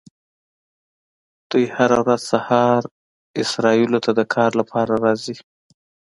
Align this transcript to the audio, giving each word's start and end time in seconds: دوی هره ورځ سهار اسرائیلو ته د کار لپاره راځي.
دوی 1.49 1.65
هره 1.75 1.97
ورځ 2.03 2.21
سهار 2.31 2.81
اسرائیلو 3.41 3.99
ته 4.05 4.11
د 4.19 4.21
کار 4.33 4.51
لپاره 4.59 4.93
راځي. 5.03 5.35